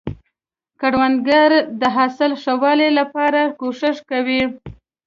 [0.79, 1.51] کروندګر
[1.81, 4.41] د حاصل ښه والي لپاره کوښښ کوي